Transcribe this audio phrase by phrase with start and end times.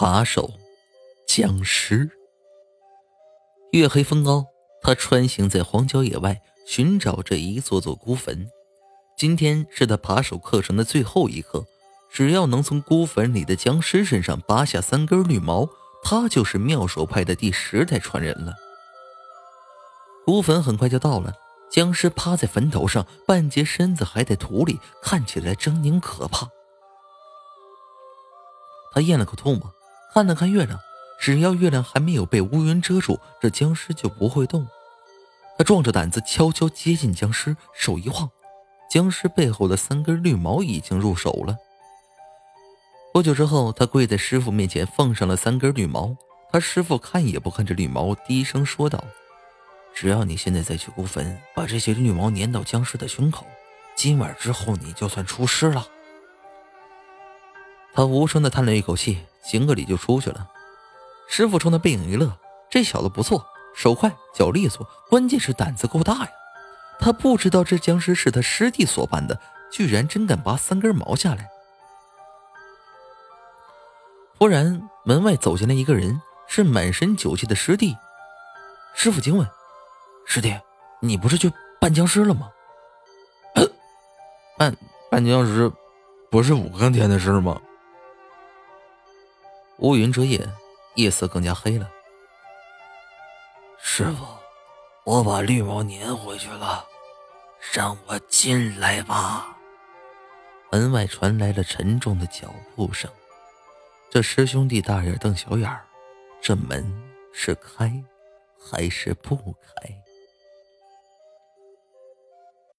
[0.00, 0.52] 扒手，
[1.26, 2.08] 僵尸。
[3.72, 4.46] 月黑风高，
[4.80, 8.48] 他穿行在荒郊野外，寻找着一座座孤坟。
[9.16, 11.66] 今天是他扒手课程的最后一课，
[12.12, 15.68] 只要能从孤坟里的僵尸身上拔下三根绿毛，
[16.04, 18.54] 他就是妙手派的第十代传人了。
[20.24, 21.32] 孤坟很快就到了，
[21.72, 26.48] 僵尸趴在坟头上，半截身子还在土里，看起来狰狞可怕。
[28.92, 29.74] 他咽了口唾沫，
[30.12, 30.80] 看了看月亮，
[31.20, 34.66] 只要月亮还没有被乌云遮住，这僵尸就不会动。
[35.56, 38.30] 他壮着胆子悄悄接近僵尸，手一晃，
[38.90, 41.56] 僵尸背后的三根绿毛已经入手了。
[43.12, 46.16] 不久之后，他跪在师傅面前，放上了三根绿毛。
[46.50, 49.02] 他师傅看也不看这绿毛，低声说道
[49.92, 53.46] ：“只要你现在再去孤坟，把这些绿毛粘到僵尸的胸口，
[53.94, 55.86] 今晚之后你就算出师了。”
[57.92, 60.48] 他无声的叹了一口气，行个礼就出去了。
[61.28, 62.36] 师傅冲他背影一乐
[62.70, 63.44] ：“这小子不错，
[63.74, 66.30] 手快脚利索，关键是胆子够大呀！
[66.98, 69.38] 他不知道这僵尸是他师弟所扮的，
[69.70, 71.50] 居然真敢拔三根毛下来。”
[74.38, 77.96] 忽然，门外走进来一个人，是满身酒气的师弟。
[78.94, 79.46] 师傅惊问
[80.26, 80.58] ：“师弟，
[81.00, 82.50] 你不是去扮僵尸了吗
[84.56, 84.74] ？”“扮
[85.10, 85.70] 扮僵尸，
[86.30, 87.60] 不是五更天的事吗？”
[89.78, 90.44] 乌云遮夜，
[90.96, 91.88] 夜色更加黑了。
[93.80, 94.26] 师傅，
[95.04, 96.84] 我把绿毛粘回去了，
[97.72, 99.56] 让我进来吧。
[100.72, 103.08] 门外传来了沉重的脚步声。
[104.10, 105.86] 这师兄弟大眼瞪小眼儿，
[106.42, 106.84] 这门
[107.32, 107.92] 是开
[108.58, 110.07] 还是不开？